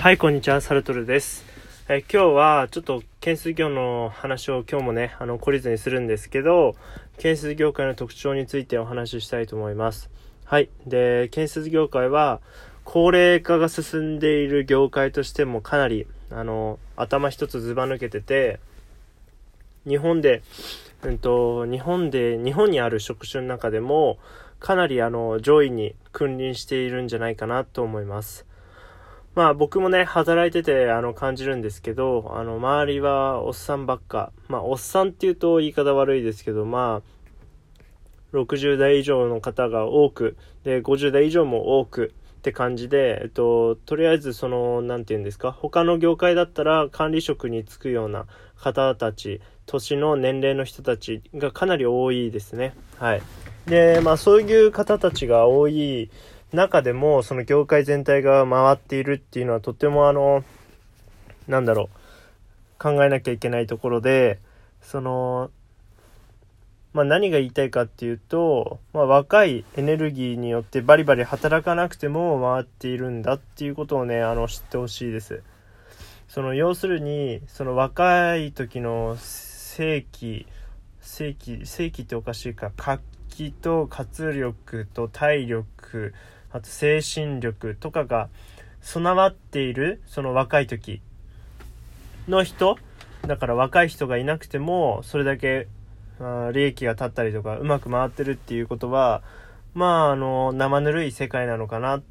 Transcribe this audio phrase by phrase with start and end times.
[0.00, 1.44] はい、こんにちは、サルトルです。
[1.86, 6.74] え今日はちょっと建設業の話を今日もね、あの、懲りずにするんですけど、
[7.18, 10.08] 建設業界の特徴についてお話ししたいと思います。
[10.46, 10.70] はい。
[10.86, 12.40] で、建設業界は、
[12.84, 18.58] 高齢化が進んでいる業界としてもかなり、あの、頭一つずば抜けてて、
[19.86, 20.42] 日本で、
[21.02, 24.16] うんと、日本で、日本にある職種の中でも、
[24.60, 28.46] かなりあの、上位に君臨しているんじゃないかなと思います。
[29.34, 34.32] まあ僕もね、働いててあの感じるんですけど、あの周りはおっさんばっか。
[34.48, 37.02] まあおっさんっていうと言い方悪いですけど、ま
[38.32, 48.26] あ60代以上の方が多く、で50代以上も多くって感じで、えっと、とりあえずその、なんて言うんですか、他の業界だったら管理職に就くような
[48.56, 52.74] 方たち、年の年齢の人たちがかなり多いですね。
[52.98, 53.22] はい。
[53.66, 56.10] で、まあそういう方たちが多い
[56.52, 60.44] 中でもその業界全体が回っているっていうのはとてもあの
[61.48, 64.38] なんだろう考えなきゃいけないところで
[64.82, 65.50] その
[66.92, 75.42] まあ何が言いたいかっていうと、まあ、若いエネルギーによってバリバリ働かなくても回っているんだっていうことをねあの知ってほしいです。
[76.28, 80.46] その要するにその若い時の正規
[81.00, 82.72] 正規正規っておかしいか。
[82.76, 86.12] 活気と活力と体力
[86.52, 88.28] あと精神力とかが
[88.80, 91.00] 備わっているその若い時
[92.28, 92.76] の人。
[93.26, 95.68] だから若い人がいなくてもそれだけ
[96.20, 99.22] あ利益が立ったりとかうまく回ってるっていうことは
[99.74, 102.02] まああの生ぬるい世界なのかな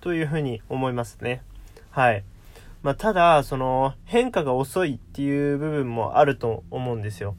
[0.00, 1.42] というふうに思いますね。
[1.90, 2.24] はい。
[2.82, 7.34] まあ、ただその変化が遅いっていう部分もあると思うんですよ。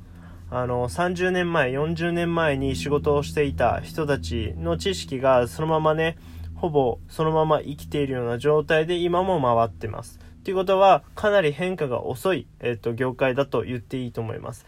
[0.51, 6.17] あの30年前40年前に仕事をしていた人たちの知識がそのままね
[6.59, 10.19] ほぼそのまま生きているような状態で今も回ってます。
[10.39, 14.65] っていうことはかなり変化が遅い、えっと、業界だと言っていいと思います。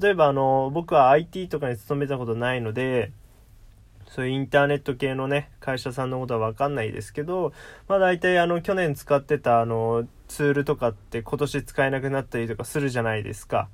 [0.00, 3.12] 例えばあの僕は IT とかに勤めたことないので
[4.08, 7.52] そういうインターネット系のね会社さんのことは分かんないですけど
[7.88, 13.68] まあ大体あの去年使ってたあのツールとかって今年使えなくなったりとかするじゃないですか。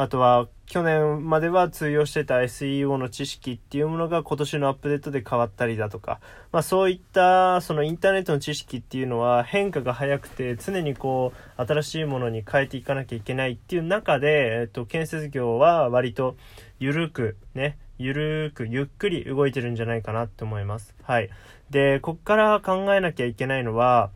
[0.00, 6.20] あとは去年までは通用してた SEO の知識っていうものが今年のアップデートで変わったりだとか、
[6.52, 16.36] まあそういったそのインターネットの知識っていうのは変化が早くて常にこう新しいものに変えていかなきゃいけないっていう中で、えっと、建設業は割と
[16.78, 20.94] 緩くね、ゆるくゆっくり動いてるんじゃないかなって思います。
[21.02, 21.28] はい。
[21.70, 24.10] で、こっから考えなきゃいけないのは、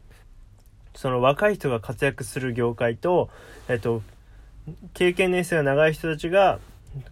[0.94, 3.30] その若い人が活躍する業界と、
[3.68, 4.00] えっと、
[4.94, 6.58] 経験年数が長い人たちが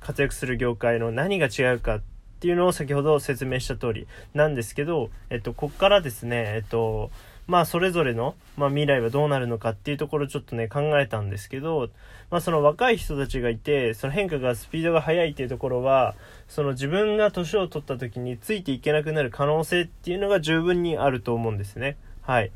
[0.01, 2.01] 活躍する業界の何が違うかっ
[2.41, 7.11] ていうのを先ほど説明した通りなんですけど、えっと、こっからですね、えっと、
[7.47, 11.91] まあ、それぞれの、まあ、未来はどうなるのかっていうところをちょっとね、考えたんですけど、
[12.31, 16.15] まあ、その若い人たちがいて、その変化がスピードが速いっていうところは、
[16.49, 21.97] その自分が年を取った時についていけなくなる可能性っていうのが十分にあると思うんですね。
[22.23, 22.53] はい。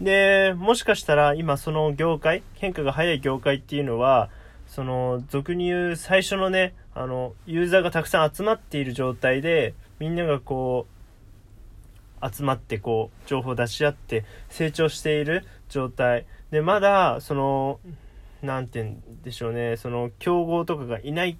[0.00, 4.30] で、もしかしたら今その業界、変化が早い業界っていうのは、
[4.68, 10.86] その俗に言う最初のね、あの、ユーザーがたくさん集まっている状態で、みんながこ
[12.22, 16.26] う、集まってこう、情報を出し合って成長している状態。
[16.50, 17.80] で、まだ、その、
[18.42, 21.38] なんて言うんでしょうね、その、競合とかがいない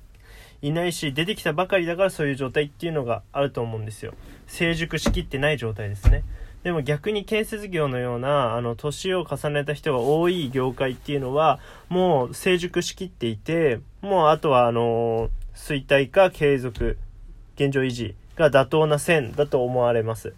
[0.60, 4.14] いないし出てきたばかりだからそういう状態っていうのがあると思うんですよ
[4.46, 6.24] 成熟しきってない状態ですね
[6.64, 16.98] でも逆に建設業のようなあの年を重ねた人が多い業界っていうのはもう成熟しきっていてもうあとはあの衰退か継続
[17.54, 20.34] 現状維持が妥当な線だと思われます。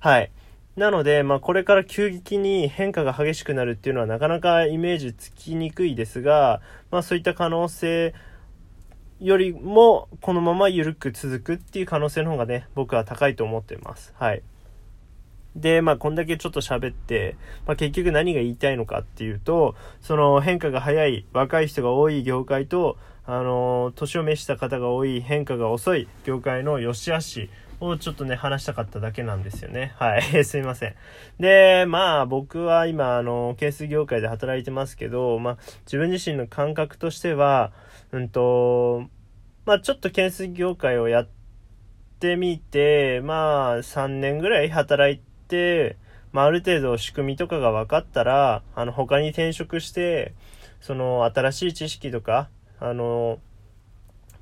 [0.00, 0.30] はい。
[0.76, 6.60] なので、まあ、これから急激に変化が激しくなるっていうのはなかなかイメージつきにくいですが、
[6.90, 8.12] まあ、そういった可能性
[9.20, 14.12] よりもこのまま緩く続くっていう可能性の方がね僕は高いと思っています。
[14.18, 14.42] はい。
[15.56, 22.96] でまあこんだけちょっと喋って、まあ、結局何が言いたいのかっていうとその変化が早い若い人が多い業界と
[23.26, 27.50] あの年を召した方が多い変化が遅い業界の良し悪し
[27.80, 29.94] をちょっとね話したかっただけなんですよね。
[29.96, 30.22] はい。
[30.44, 30.94] すいません。
[31.40, 37.72] でまあ僕は今あの建設業界で働いてますけどまあ自分自身の感覚としては
[38.12, 39.04] うんと
[39.64, 41.28] まあちょっと建設業界をやっ
[42.20, 45.33] てみてまあ3年ぐらい働いて
[46.32, 50.34] まあ、ある程度仕組みとかが分かったら、あの、他に転職して、
[50.80, 52.48] その、新しい知識とか、
[52.80, 53.38] あの、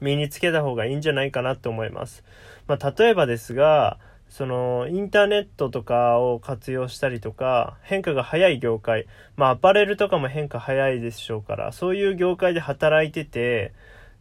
[0.00, 2.24] 身につけた方がいいんじゃないかなと思います。
[2.66, 3.98] まあ、例えばですが、
[4.32, 9.06] そのインターネットとかを活用したりとか変化が早い業界
[9.36, 13.74] まあアパレルとかも変化早いでしょうからそういう業界で働いてて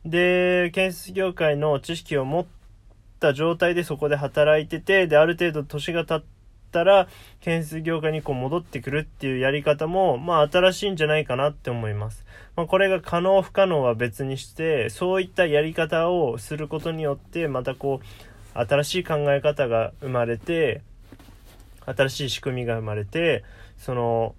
[0.03, 2.45] で建設業界の知識を持っ
[3.21, 6.40] た状態でそこで働いててである程度年が経って
[6.71, 7.07] たら
[7.41, 12.25] 建設業界にこう戻ってくるっていうやり方もまあ新しいんじゃないかなって思います、
[12.55, 20.81] まあ、これが可能不可能は別にしてそういったやり方をすることによってまたこう新しい考え方が生まれて
[21.85, 23.43] 新しい仕組みが生まれて
[23.77, 24.35] その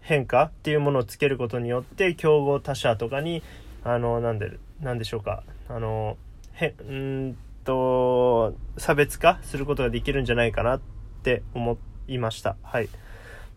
[0.00, 3.42] 変化っていうものをつけることによって競合他社とかに
[3.82, 5.42] あのなんでなんでしょうか。
[5.68, 6.16] あの
[6.52, 10.95] へんと差別化することができるんじゃないかなって
[11.26, 11.76] って思
[12.06, 12.56] いました。
[12.62, 12.88] はい。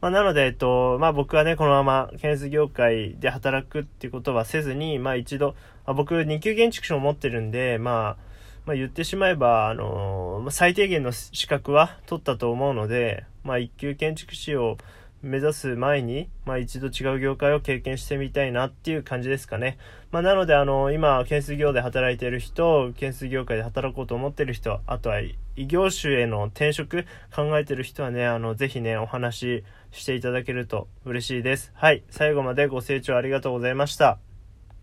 [0.02, 5.56] まあ、なので、えっと、まあ僕はね、このまま建設業界で働くっていうことはせずに、まあ一度、
[5.86, 8.30] あ僕2級建築士を持ってるんで、まあ、
[8.66, 14.78] まあ、言ってしまえば、あのー、最低限の資格は取ったと思うので、まあ、一級建築士を
[15.22, 19.78] 目指す前に、まあ、一度違う業界を経験してみたいなっていう感じですかね。
[20.12, 25.20] まあ、なので、あの、今、建設業で働いている人、建設業界で働こうと思ってる人、あとは
[25.56, 27.06] 異業種への転職
[27.36, 31.72] 考えてる人はね、あの、ぜひね、お話ししていただけると嬉しいです。
[31.76, 32.04] はい。
[32.10, 34.29] 最後までご清聴ありがとうございました。